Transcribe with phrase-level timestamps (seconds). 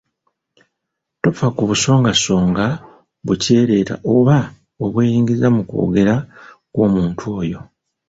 [1.21, 2.65] Tofa ku busongasonga
[3.25, 4.37] bukyereeta oba
[4.83, 6.15] obweyingiza mu kwogera
[6.73, 7.59] kw’omuntu oyo.